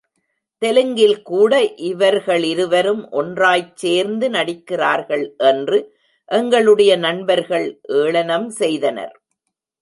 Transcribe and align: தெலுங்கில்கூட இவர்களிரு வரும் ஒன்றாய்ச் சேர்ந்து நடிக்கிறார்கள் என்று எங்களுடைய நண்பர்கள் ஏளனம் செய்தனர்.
தெலுங்கில்கூட 0.61 1.53
இவர்களிரு 1.81 2.67
வரும் 2.67 3.03
ஒன்றாய்ச் 3.11 3.75
சேர்ந்து 3.75 4.29
நடிக்கிறார்கள் 4.29 5.35
என்று 5.37 5.79
எங்களுடைய 6.29 6.95
நண்பர்கள் 6.97 7.67
ஏளனம் 8.01 8.49
செய்தனர். 8.49 9.15